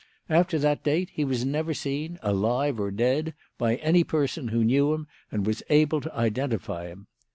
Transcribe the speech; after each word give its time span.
After 0.31 0.57
that 0.57 0.83
date 0.83 1.11
he 1.13 1.23
was 1.23 1.45
never 1.45 1.75
seen, 1.75 2.17
alive 2.23 2.79
or 2.79 2.89
dead, 2.89 3.35
by 3.59 3.75
any 3.75 4.03
person 4.03 4.47
who 4.47 4.63
knew 4.63 4.95
him 4.95 5.05
and 5.31 5.45
was 5.45 5.61
able 5.69 6.01
to 6.01 6.15
identify 6.15 6.87
him. 6.87 7.05